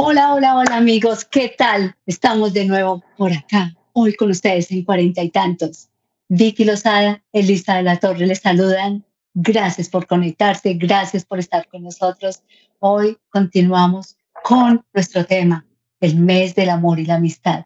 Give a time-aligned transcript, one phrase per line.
[0.00, 1.96] Hola, hola, hola amigos, ¿qué tal?
[2.06, 5.88] Estamos de nuevo por acá, hoy con ustedes en cuarenta y tantos.
[6.28, 9.04] Vicky Lozada, Elisa de la Torre les saludan.
[9.34, 12.44] Gracias por conectarse, gracias por estar con nosotros.
[12.78, 15.66] Hoy continuamos con nuestro tema,
[15.98, 17.64] el mes del amor y la amistad.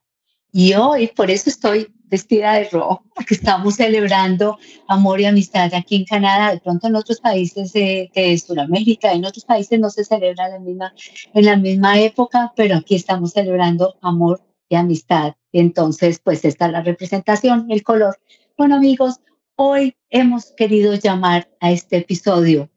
[0.51, 5.97] Y hoy, por eso estoy vestida de rojo, porque estamos celebrando amor y amistad aquí
[5.97, 6.53] en Canadá.
[6.53, 10.59] De pronto en otros países de, de Sudamérica, en otros países no se celebra la
[10.59, 10.93] misma,
[11.33, 15.35] en la misma época, pero aquí estamos celebrando amor y amistad.
[15.53, 18.19] Entonces, pues esta es la representación, el color.
[18.59, 19.21] Bueno, amigos,
[19.57, 22.69] hoy hemos querido llamar a este episodio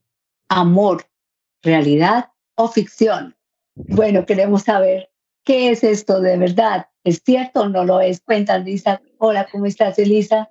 [0.47, 1.07] Amor,
[1.61, 3.35] realidad o ficción.
[3.75, 5.09] Bueno, queremos saber
[5.43, 6.87] qué es esto de verdad.
[7.05, 8.19] ¿Es cierto o no lo es?
[8.19, 8.99] Cuéntanos, Lisa.
[9.19, 10.49] Hola, ¿cómo estás, Elisa?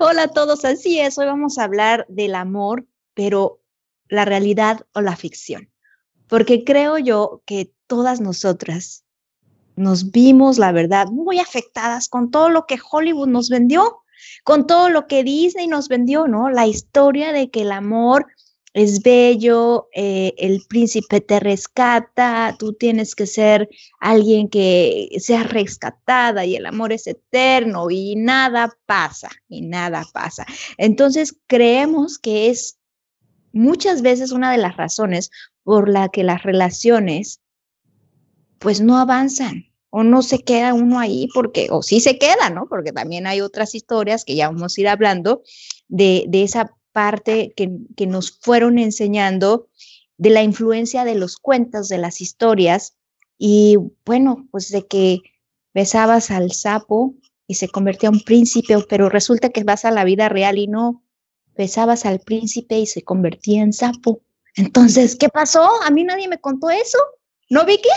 [0.00, 1.18] Hola a todos, así es.
[1.18, 3.60] Hoy vamos a hablar del amor, pero
[4.08, 5.70] la realidad o la ficción.
[6.28, 9.04] Porque creo yo que todas nosotras
[9.76, 14.02] nos vimos, la verdad, muy afectadas con todo lo que Hollywood nos vendió,
[14.44, 16.48] con todo lo que Disney nos vendió, ¿no?
[16.48, 18.28] La historia de que el amor
[18.76, 26.44] es bello, eh, el príncipe te rescata, tú tienes que ser alguien que sea rescatada
[26.44, 30.44] y el amor es eterno y nada pasa, y nada pasa.
[30.76, 32.76] Entonces creemos que es
[33.54, 35.30] muchas veces una de las razones
[35.62, 37.40] por la que las relaciones
[38.58, 42.66] pues no avanzan o no se queda uno ahí porque, o sí se queda, ¿no?
[42.68, 45.40] Porque también hay otras historias que ya vamos a ir hablando
[45.88, 49.68] de, de esa parte que, nos fueron enseñando
[50.16, 52.96] de la influencia de los cuentos, de las historias,
[53.36, 55.20] y bueno, pues de que
[55.74, 57.14] besabas al sapo
[57.46, 61.04] y se convertía en príncipe, pero resulta que vas a la vida real y no,
[61.54, 64.22] besabas al príncipe y se convertía en sapo.
[64.54, 65.68] Entonces, ¿qué pasó?
[65.82, 66.96] A mí nadie me contó eso.
[67.50, 67.90] ¿No, Vicky?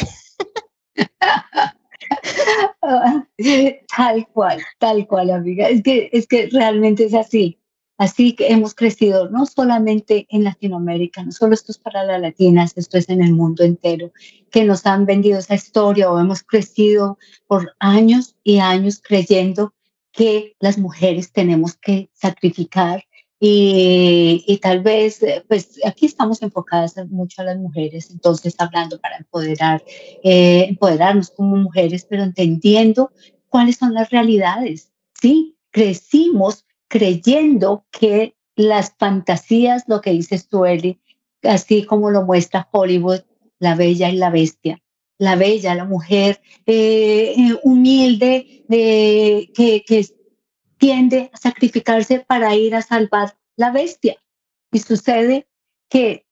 [3.95, 5.69] tal cual, tal cual, amiga.
[5.69, 7.58] Es que, es que realmente es así.
[7.99, 12.71] Así que hemos crecido no solamente en Latinoamérica, no solo esto es para las latinas,
[12.77, 14.13] esto es en el mundo entero,
[14.49, 19.73] que nos han vendido esa historia o hemos crecido por años y años creyendo
[20.13, 23.03] que las mujeres tenemos que sacrificar
[23.37, 29.17] y, y, tal vez, pues aquí estamos enfocadas mucho a las mujeres, entonces hablando para
[29.17, 29.83] empoderar,
[30.23, 33.11] eh, empoderarnos como mujeres, pero entendiendo
[33.49, 34.91] cuáles son las realidades.
[35.21, 40.99] Sí, crecimos creyendo que las fantasías, lo que dices tú, Eli,
[41.43, 43.21] así como lo muestra Hollywood,
[43.59, 44.81] la bella y la bestia,
[45.17, 50.05] la bella, la mujer eh, eh, humilde, que, que
[50.77, 54.17] tiende a sacrificarse para ir a salvar la bestia.
[54.71, 55.47] Y sucede
[55.89, 56.25] que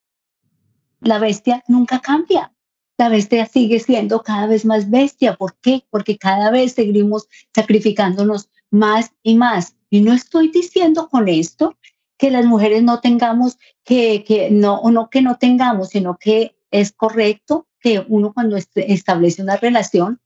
[1.00, 2.54] la bestia nunca cambia.
[2.98, 5.36] La bestia sigue siendo cada vez más bestia.
[5.36, 5.86] ¿Por qué?
[5.90, 9.76] Porque cada vez seguimos sacrificándonos más y más.
[9.90, 11.78] Y no estoy diciendo con esto
[12.18, 16.58] que las mujeres no tengamos, que, que no, o no que no tengamos, sino que
[16.72, 20.20] es correcto que uno cuando establece una relación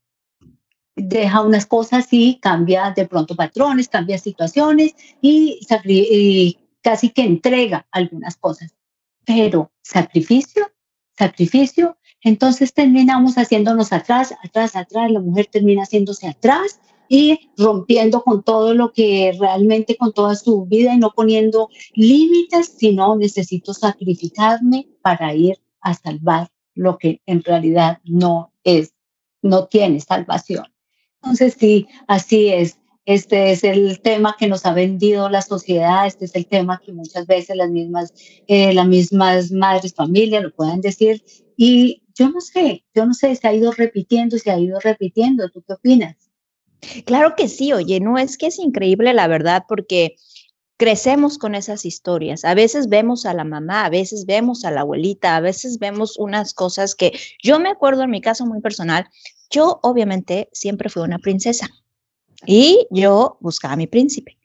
[0.96, 7.86] deja unas cosas y cambia de pronto patrones, cambia situaciones y, y casi que entrega
[7.90, 8.74] algunas cosas.
[9.24, 10.70] Pero sacrificio,
[11.16, 16.80] sacrificio, entonces terminamos haciéndonos atrás, atrás, atrás, la mujer termina haciéndose atrás
[17.12, 22.72] y rompiendo con todo lo que realmente, con toda su vida y no poniendo límites,
[22.78, 28.94] sino necesito sacrificarme para ir a salvar lo que en realidad no es,
[29.42, 30.64] no tiene salvación.
[31.20, 32.78] Entonces, sí, así es.
[33.04, 36.94] Este es el tema que nos ha vendido la sociedad, este es el tema que
[36.94, 38.14] muchas veces las mismas,
[38.46, 41.22] eh, las mismas madres, familias lo pueden decir.
[41.58, 45.50] Y yo no sé, yo no sé, se ha ido repitiendo, se ha ido repitiendo.
[45.50, 46.31] ¿Tú qué opinas?
[47.06, 50.16] Claro que sí, oye, no es que es increíble la verdad, porque
[50.76, 52.44] crecemos con esas historias.
[52.44, 56.16] A veces vemos a la mamá, a veces vemos a la abuelita, a veces vemos
[56.18, 57.12] unas cosas que
[57.42, 59.06] yo me acuerdo en mi caso muy personal.
[59.48, 61.68] Yo obviamente siempre fui una princesa
[62.46, 64.38] y yo buscaba a mi príncipe.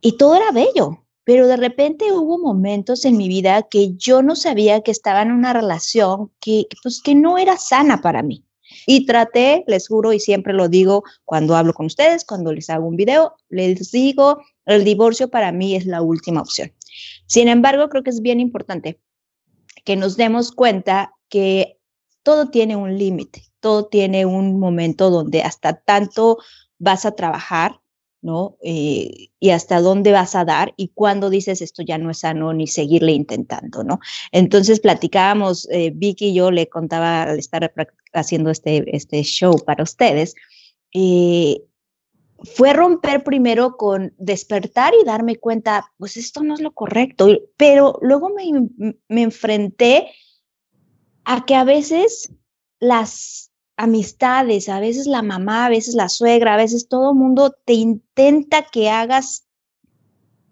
[0.00, 4.34] Y todo era bello, pero de repente hubo momentos en mi vida que yo no
[4.34, 8.44] sabía que estaba en una relación que, pues, que no era sana para mí.
[8.86, 12.86] Y traté, les juro, y siempre lo digo cuando hablo con ustedes, cuando les hago
[12.86, 16.72] un video, les digo, el divorcio para mí es la última opción.
[17.26, 19.00] Sin embargo, creo que es bien importante
[19.84, 21.78] que nos demos cuenta que
[22.22, 26.38] todo tiene un límite, todo tiene un momento donde hasta tanto
[26.78, 27.80] vas a trabajar,
[28.26, 28.58] ¿no?
[28.60, 32.52] Eh, y hasta dónde vas a dar y cuándo dices esto ya no es sano
[32.52, 34.00] ni seguirle intentando, ¿no?
[34.32, 37.72] Entonces platicábamos, eh, Vicky y yo le contaba al estar
[38.12, 40.34] haciendo este, este show para ustedes,
[40.92, 41.62] eh,
[42.42, 47.96] fue romper primero con despertar y darme cuenta, pues esto no es lo correcto, pero
[48.02, 50.10] luego me, me enfrenté
[51.24, 52.32] a que a veces
[52.80, 53.45] las
[53.76, 57.74] amistades, a veces la mamá, a veces la suegra, a veces todo el mundo te
[57.74, 59.46] intenta que hagas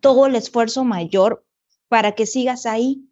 [0.01, 1.45] todo el esfuerzo mayor
[1.89, 3.09] para que sigas ahí,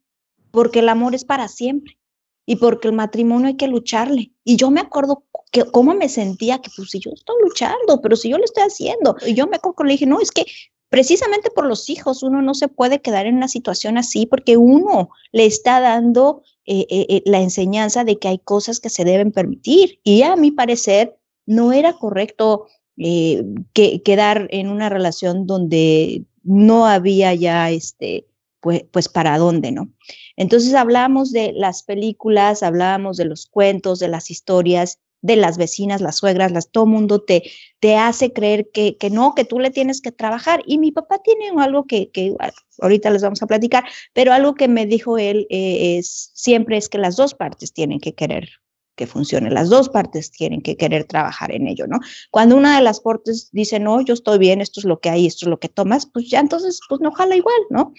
[0.50, 1.98] porque el amor es para siempre
[2.44, 4.32] y porque el matrimonio hay que lucharle.
[4.44, 8.16] Y yo me acuerdo que cómo me sentía que pues si yo estoy luchando, pero
[8.16, 10.44] si yo lo estoy haciendo, y yo me acuerdo que le dije, no, es que
[10.90, 15.08] precisamente por los hijos uno no se puede quedar en una situación así porque uno
[15.30, 19.32] le está dando eh, eh, eh, la enseñanza de que hay cosas que se deben
[19.32, 19.98] permitir.
[20.04, 22.66] Y a mi parecer no era correcto
[22.96, 28.26] que, quedar en una relación donde no había ya este,
[28.60, 29.90] pues, pues para dónde, ¿no?
[30.36, 36.00] Entonces hablamos de las películas, hablábamos de los cuentos, de las historias, de las vecinas,
[36.00, 37.44] las suegras, las, todo mundo te,
[37.80, 40.62] te hace creer que, que no, que tú le tienes que trabajar.
[40.66, 42.34] Y mi papá tiene algo que, que
[42.80, 46.88] ahorita les vamos a platicar, pero algo que me dijo él eh, es siempre es
[46.88, 48.50] que las dos partes tienen que querer
[48.94, 51.98] que funcione, las dos partes tienen que querer trabajar en ello, ¿no?
[52.30, 55.26] Cuando una de las partes dice, no, yo estoy bien, esto es lo que hay,
[55.26, 57.94] esto es lo que tomas, pues ya entonces, pues no jala igual, ¿no?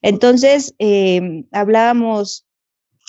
[0.00, 2.46] Entonces, eh, hablábamos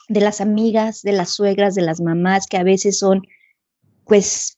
[0.10, 3.22] de las amigas, de las suegras, de las mamás, que a veces son
[4.10, 4.58] pues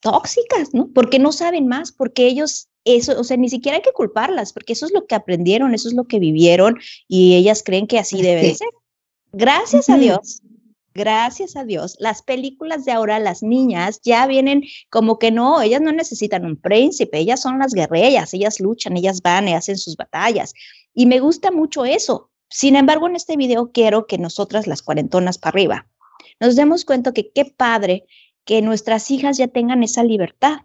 [0.00, 0.88] tóxicas, ¿no?
[0.94, 4.72] Porque no saben más, porque ellos eso, o sea, ni siquiera hay que culparlas, porque
[4.72, 6.78] eso es lo que aprendieron, eso es lo que vivieron
[7.08, 8.68] y ellas creen que así debe de ser.
[9.32, 10.40] Gracias a Dios,
[10.94, 15.82] gracias a Dios, las películas de ahora, las niñas ya vienen como que no, ellas
[15.82, 19.96] no necesitan un príncipe, ellas son las guerreras, ellas luchan, ellas van y hacen sus
[19.96, 20.54] batallas.
[20.94, 22.30] Y me gusta mucho eso.
[22.48, 25.86] Sin embargo, en este video quiero que nosotras, las cuarentonas para arriba,
[26.40, 28.06] nos demos cuenta que qué padre
[28.44, 30.60] que nuestras hijas ya tengan esa libertad.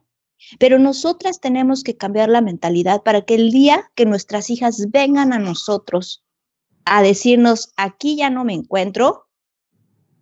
[0.59, 5.33] Pero nosotras tenemos que cambiar la mentalidad para que el día que nuestras hijas vengan
[5.33, 6.23] a nosotros
[6.85, 9.27] a decirnos, aquí ya no me encuentro,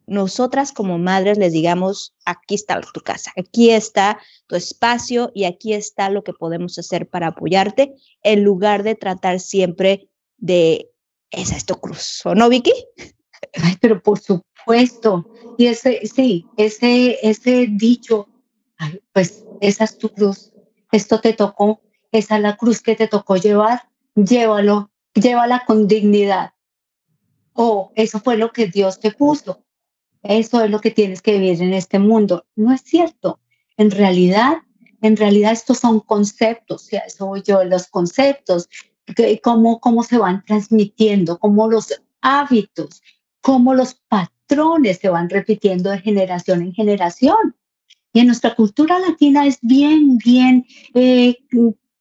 [0.06, 5.74] nosotras como madres les digamos, aquí está tu casa, aquí está tu espacio y aquí
[5.74, 10.90] está lo que podemos hacer para apoyarte, en lugar de tratar siempre de,
[11.32, 12.74] esa es tu cruz, ¿o no, Vicky?
[13.62, 14.53] Ay, pero por supuesto.
[15.58, 18.28] Y ese, sí, ese, ese dicho,
[19.12, 20.52] pues esa es tu cruz,
[20.92, 21.82] esto te tocó,
[22.12, 26.54] esa es la cruz que te tocó llevar, llévalo, llévala con dignidad.
[27.54, 29.64] O eso fue lo que Dios te puso.
[30.24, 32.46] Eso es lo que tienes que vivir en este mundo.
[32.56, 33.40] No es cierto.
[33.78, 34.58] En realidad,
[35.02, 38.70] en realidad estos son conceptos, ya eso voy yo, los conceptos,
[39.16, 43.02] que, cómo, cómo se van transmitiendo, cómo los hábitos,
[43.42, 44.33] cómo los patrones
[45.00, 47.56] se van repitiendo de generación en generación.
[48.14, 51.36] Y en nuestra cultura latina es bien, bien eh,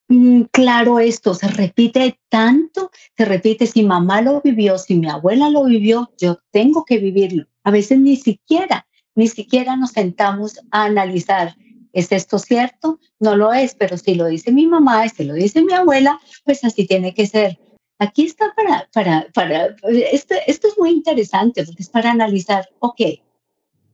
[0.09, 5.49] mm, claro esto, se repite tanto, se repite si mamá lo vivió, si mi abuela
[5.49, 7.47] lo vivió, yo tengo que vivirlo.
[7.65, 11.57] A veces ni siquiera, ni siquiera nos sentamos a analizar,
[11.95, 12.99] ¿es esto cierto?
[13.19, 16.63] No lo es, pero si lo dice mi mamá, si lo dice mi abuela, pues
[16.65, 17.59] así tiene que ser.
[18.03, 23.01] Aquí está para, para, para, esto, esto es muy interesante porque es para analizar, ok,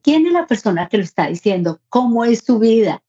[0.01, 1.79] ¿quién es la persona que lo está diciendo?
[1.91, 3.03] ¿Cómo es su vida?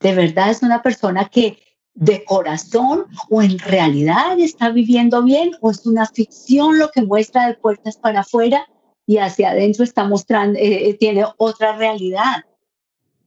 [0.00, 1.58] ¿De verdad es una persona que
[1.92, 7.48] de corazón o en realidad está viviendo bien o es una ficción lo que muestra
[7.48, 8.66] de puertas para afuera
[9.04, 12.46] y hacia adentro está mostrando, eh, eh, tiene otra realidad?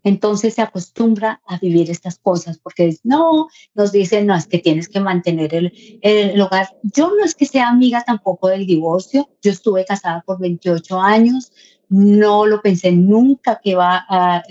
[0.03, 4.89] Entonces se acostumbra a vivir estas cosas porque no, nos dicen, no, es que tienes
[4.89, 6.77] que mantener el, el, hogar.
[6.83, 11.51] Yo no es que sea amiga tampoco del divorcio, yo estuve casada por 28 años,
[11.89, 14.43] no lo pensé nunca que, iba a,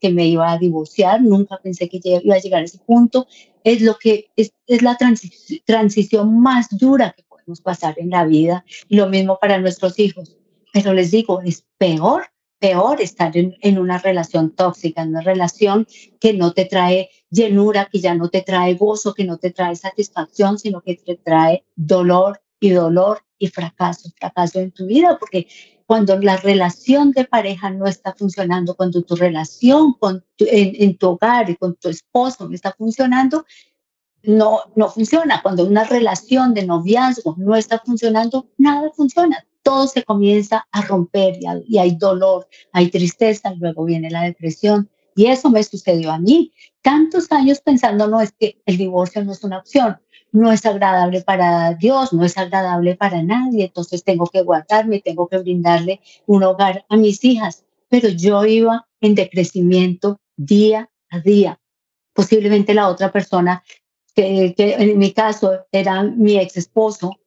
[0.00, 3.26] que me iba a divorciar, nunca pensé que iba a llegar a ese punto.
[3.64, 4.96] Es, lo que, es, es la
[5.64, 10.36] transición más dura que podemos pasar en la vida y lo mismo para nuestros hijos.
[10.72, 12.26] Pero les digo, es peor
[12.60, 15.86] peor estar en, una relación tóxica, en una relación
[16.20, 19.74] que no te trae llenura, que ya no te trae gozo, que no te trae
[19.74, 25.48] satisfacción, sino que te trae dolor y dolor y fracaso, fracaso en tu vida, porque
[25.86, 31.08] cuando la relación de pareja no está funcionando, cuando tu relación con en, en, tu
[31.08, 33.46] hogar y con tu esposo no está funcionando,
[34.22, 35.40] no, no funciona.
[35.42, 41.38] Cuando una relación de noviazgo no está funcionando, nada funciona todo se comienza a romper
[41.66, 46.18] y hay, dolor, hay tristeza, y luego viene la depresión Y eso me sucedió a
[46.18, 46.52] mí.
[46.82, 49.98] Tantos años pensando, no, es que el divorcio no es una opción,
[50.32, 55.28] no es agradable para Dios, no es agradable para nadie, entonces tengo que guardarme, tengo
[55.28, 57.64] que brindarle un hogar a mis hijas.
[57.88, 61.60] Pero yo iba en decrecimiento día a día.
[62.14, 63.62] Posiblemente la otra persona,
[64.14, 67.19] que, que en mi caso era mi ex esposo,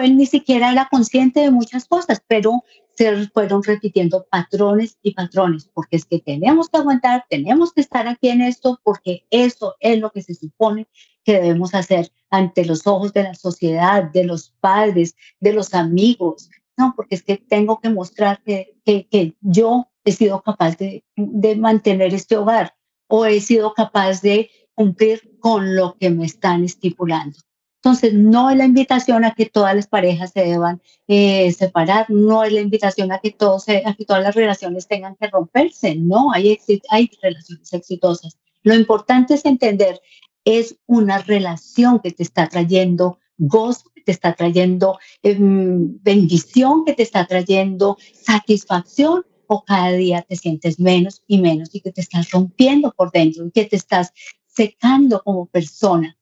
[0.00, 2.64] él ni siquiera era consciente de muchas cosas, pero
[2.96, 8.06] se fueron repitiendo patrones y patrones, porque es que tenemos que aguantar, tenemos que estar
[8.06, 10.86] aquí en esto, porque eso es lo que se supone
[11.24, 16.50] que debemos hacer ante los ojos de la sociedad, de los padres, de los amigos.
[16.76, 21.56] No, porque es que tengo que mostrar que, que, yo he sido capaz de, de
[21.56, 22.74] mantener este hogar
[23.06, 27.38] o he sido capaz de cumplir con lo que me están estipulando.
[27.82, 32.44] Entonces, no es la invitación a que todas las parejas se deban eh, separar, no
[32.44, 36.30] es la invitación a que, todos, a que todas las relaciones tengan que romperse, no,
[36.30, 36.58] hay,
[36.90, 38.38] hay relaciones exitosas.
[38.62, 39.98] Lo importante es entender,
[40.44, 46.92] es una relación que te está trayendo gozo, que te está trayendo em, bendición, que
[46.92, 52.02] te está trayendo satisfacción, o cada día te sientes menos y menos y que te
[52.02, 54.12] estás rompiendo por dentro y que te estás
[54.46, 56.16] secando como persona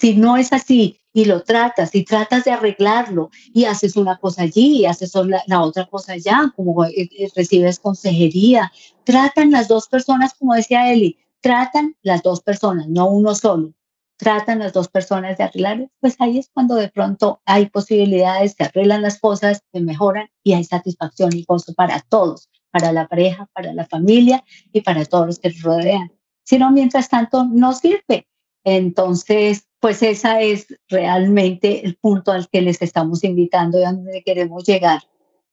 [0.00, 4.42] si no es así y lo tratas y tratas de arreglarlo y haces una cosa
[4.42, 5.12] allí y haces
[5.46, 8.72] la, otra cosa allá, como eh, eh, recibes consejería,
[9.04, 13.74] tratan las dos personas, como decía Eli, tratan las dos personas, no uno solo,
[14.16, 18.64] tratan las dos personas de arreglar, pues ahí es cuando de pronto hay posibilidades, se
[18.64, 23.50] arreglan las cosas, se mejoran y hay satisfacción y gozo para todos, para la pareja,
[23.52, 26.10] para la familia y para todos los que rodean.
[26.42, 28.29] Si no, mientras tanto, no sirve.
[28.64, 34.22] Entonces, pues esa es realmente el punto al que les estamos invitando y a donde
[34.22, 35.02] queremos llegar,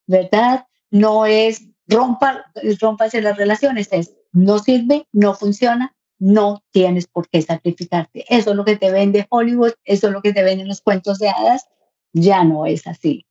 [0.06, 0.66] ¿verdad?
[0.90, 2.44] No es rompa,
[2.80, 8.24] rompas las relaciones, es no sirve, no funciona, no tienes por qué sacrificarte.
[8.28, 11.18] Eso es lo que te vende Hollywood, eso es lo que te venden los cuentos
[11.18, 11.66] de hadas,
[12.12, 13.24] ya no es así.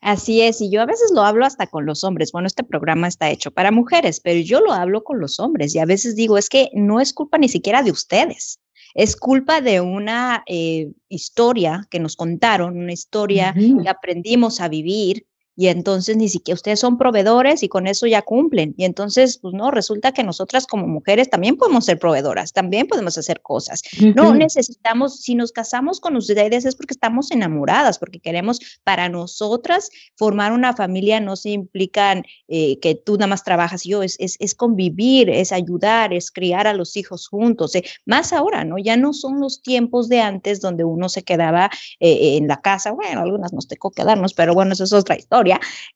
[0.00, 2.30] Así es, y yo a veces lo hablo hasta con los hombres.
[2.30, 5.80] Bueno, este programa está hecho para mujeres, pero yo lo hablo con los hombres y
[5.80, 8.60] a veces digo, es que no es culpa ni siquiera de ustedes.
[8.94, 15.26] Es culpa de una eh, historia que nos contaron, una historia que aprendimos a vivir,
[15.54, 18.74] y entonces ni siquiera ustedes son proveedores y con eso ya cumplen.
[18.78, 23.18] Y entonces, pues no, resulta que nosotras como mujeres también podemos ser proveedoras, también podemos
[23.18, 23.82] hacer cosas.
[24.16, 29.90] No necesitamos, si nos casamos con ustedes es porque estamos enamoradas, porque queremos para nosotras
[30.16, 34.16] formar una familia, no se implican eh, que tú nada más trabajas y yo, es,
[34.18, 37.74] es, es, convivir, es ayudar, es criar a los hijos juntos.
[37.74, 37.84] Eh.
[38.06, 38.78] Más ahora, ¿no?
[38.78, 42.92] Ya no son los tiempos de antes donde uno se quedaba eh, en la casa,
[42.92, 45.41] bueno, algunas nos tocó quedarnos, pero bueno, eso es otra historia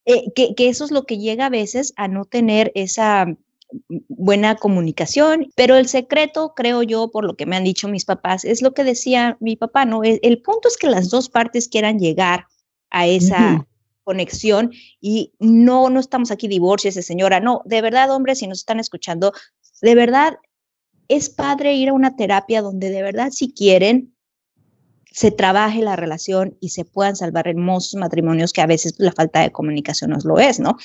[0.05, 3.26] eh, que, eso es lo que llega a veces a no tener esa
[4.09, 8.45] buena comunicación, pero el secreto, creo yo, por lo que me han dicho mis papás,
[8.45, 10.05] es lo que decía mi papá, ¿no?
[10.05, 12.47] El, el punto es que las dos partes quieran llegar
[12.91, 13.67] a esa
[14.05, 18.79] conexión y no, no estamos aquí divorcios, señora, no, de verdad, hombres, si nos están
[18.79, 19.33] escuchando,
[19.83, 20.38] de verdad,
[21.09, 24.15] es padre ir a una terapia donde de verdad, si quieren,
[25.16, 29.40] se trabaje la relación y se puedan salvar hermosos matrimonios que a veces la falta
[29.40, 30.76] de comunicación nos lo es, ¿no?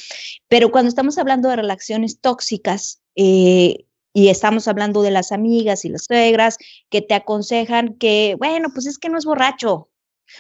[0.48, 5.90] Pero cuando estamos hablando de relaciones tóxicas eh, y estamos hablando de las amigas y
[5.90, 6.58] las suegras
[6.90, 9.90] que te aconsejan que, bueno, pues es que no es borracho,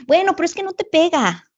[0.07, 1.51] bueno, pero es que no te pega,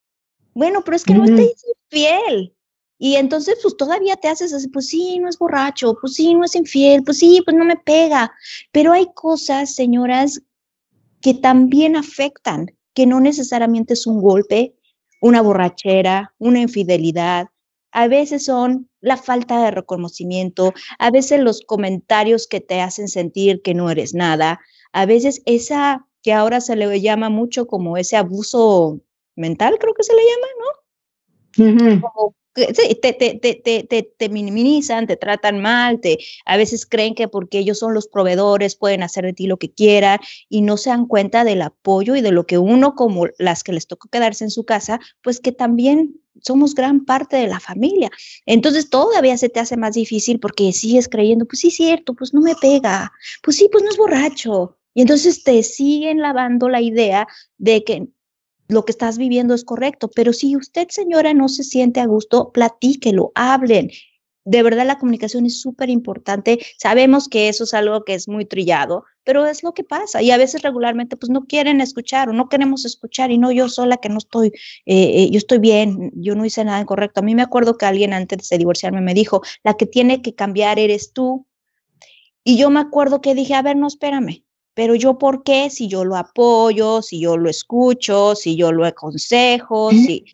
[0.55, 2.55] bueno, pero es que no te es infiel.
[2.97, 6.45] Y entonces, pues todavía te haces así, pues sí, no es borracho, pues sí, no
[6.45, 8.33] es infiel, pues sí, pues no me pega.
[8.71, 10.41] Pero hay cosas, señoras,
[11.24, 14.75] que también afectan, que no necesariamente es un golpe,
[15.22, 17.48] una borrachera, una infidelidad.
[17.92, 23.62] A veces son la falta de reconocimiento, a veces los comentarios que te hacen sentir
[23.62, 24.60] que no eres nada,
[24.92, 29.00] a veces esa que ahora se le llama mucho como ese abuso
[29.36, 32.01] mental, creo que se le llama, ¿no?
[32.01, 37.60] Como te, te, te, te, minimizan, te tratan mal, te, a veces creen que porque
[37.60, 40.19] ellos son los proveedores pueden hacer de ti lo que quieran
[40.50, 43.74] y no se dan cuenta del apoyo y de lo que uno, como las que
[43.74, 48.10] les tocó quedarse en su casa, pues que también somos gran parte de la familia.
[48.45, 52.33] Entonces todavía se te hace más difícil porque sigues creyendo, pues sí, es cierto, pues
[52.33, 54.77] no me pega, pues sí, pues no es borracho.
[54.93, 58.07] Y entonces te siguen lavando la idea de que
[58.67, 62.51] lo que estás viviendo es correcto, pero si usted, señora, no se siente a gusto,
[62.51, 63.89] platíquelo, hablen.
[64.46, 66.60] De verdad, la comunicación es súper importante.
[66.77, 70.22] Sabemos que eso es algo que es muy trillado, pero es lo que pasa.
[70.22, 73.32] Y a veces regularmente, pues no quieren escuchar o no queremos escuchar.
[73.32, 74.48] Y no yo sola que no estoy,
[74.86, 77.22] eh, eh, yo estoy bien, yo no hice nada incorrecto.
[77.22, 80.36] A mí me acuerdo que alguien antes de divorciarme me dijo, la que tiene que
[80.36, 81.48] cambiar eres tú
[82.43, 84.43] Y yo me acuerdo que dije, a ver, no, espérame,
[84.74, 88.86] pero yo por qué, si yo lo apoyo, si yo lo escucho, si yo lo
[88.86, 90.25] aconsejo, si...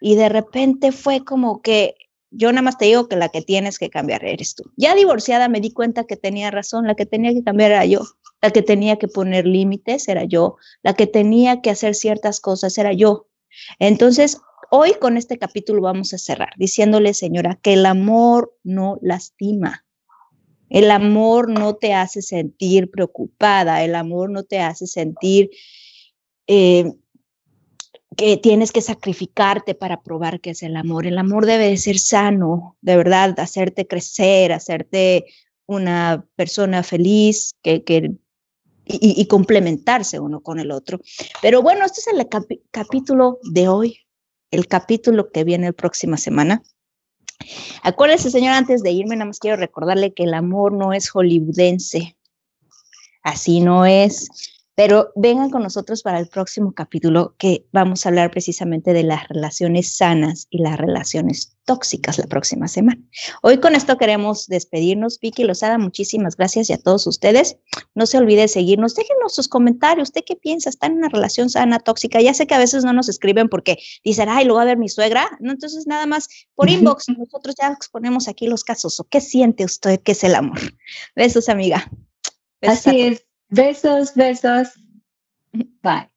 [0.00, 1.96] Y de repente fue como que
[2.30, 4.64] yo nada más te digo que la que tienes que cambiar eres tú.
[4.76, 8.02] Ya divorciada me di cuenta que tenía razón, la que tenía que cambiar era yo,
[8.40, 12.76] la que tenía que poner límites era yo, la que tenía que hacer ciertas cosas
[12.78, 13.28] era yo.
[13.78, 19.84] Entonces, hoy con este capítulo vamos a cerrar diciéndole, señora, que el amor no lastima.
[20.68, 25.50] El amor no te hace sentir preocupada, el amor no te hace sentir
[26.46, 26.92] eh,
[28.16, 31.06] que tienes que sacrificarte para probar que es el amor.
[31.06, 35.26] El amor debe de ser sano, de verdad, hacerte crecer, hacerte
[35.66, 38.16] una persona feliz, que, que
[38.88, 41.00] y, complementarse uno con el otro.
[41.42, 42.26] Pero bueno, este es el
[42.70, 43.98] capítulo de hoy,
[44.50, 46.62] el capítulo que viene la próxima semana.
[47.82, 52.16] Acuérdese, señor, antes de irme, nada más quiero recordarle que el amor no es hollywoodense.
[53.22, 54.28] Así no es.
[54.78, 59.26] Pero vengan con nosotros para el próximo capítulo que vamos a hablar precisamente de las
[59.26, 63.02] relaciones sanas y las relaciones tóxicas la próxima semana.
[63.42, 65.18] Hoy con esto queremos despedirnos.
[65.18, 67.56] Vicky Lozada, muchísimas gracias y a todos ustedes.
[67.96, 68.94] No se olvide seguirnos.
[68.94, 70.10] Déjenos sus comentarios.
[70.10, 70.70] ¿Usted qué piensa?
[70.70, 72.20] ¿Está en una relación sana, tóxica?
[72.20, 74.78] Ya sé que a veces no nos escriben porque dicen, ay, lo va a ver
[74.78, 75.28] mi suegra.
[75.40, 77.08] No, entonces nada más por inbox.
[77.18, 79.00] Nosotros ya exponemos aquí los casos.
[79.00, 80.60] ¿O qué siente usted que es el amor?
[81.16, 81.90] Besos, amiga.
[82.62, 83.27] Así es.
[83.50, 84.68] Besos, besos.
[85.82, 86.08] Bye.